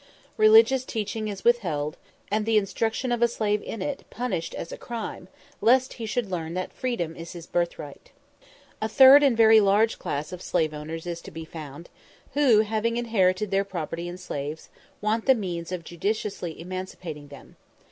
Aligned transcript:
Religious 0.35 0.83
teaching 0.83 1.27
is 1.27 1.43
withheld, 1.43 1.93
reading 1.93 1.93
is 1.93 2.17
forbidden, 2.17 2.35
and 2.39 2.45
the 2.47 2.57
instruction 2.57 3.11
of 3.11 3.21
a 3.21 3.27
slave 3.27 3.61
in 3.61 3.83
it 3.83 4.03
punished 4.09 4.55
as 4.55 4.71
a 4.71 4.75
crime, 4.75 5.27
lest 5.61 5.93
he 5.93 6.07
should 6.07 6.31
learn 6.31 6.55
that 6.55 6.73
freedom 6.73 7.15
is 7.15 7.33
his 7.33 7.45
birthright. 7.45 8.09
A 8.81 8.89
third 8.89 9.21
and 9.21 9.37
very 9.37 9.59
large 9.59 9.99
class 9.99 10.31
of 10.31 10.41
slave 10.41 10.73
owners 10.73 11.05
is 11.05 11.21
to 11.21 11.29
be 11.29 11.45
found, 11.45 11.87
who, 12.33 12.61
having 12.61 12.97
inherited 12.97 13.51
their 13.51 13.63
property 13.63 14.07
in 14.07 14.17
slaves, 14.17 14.69
want 15.01 15.27
the 15.27 15.35
means 15.35 15.71
of 15.71 15.83
judiciously 15.83 16.59
emancipating 16.59 17.27
them. 17.27 17.55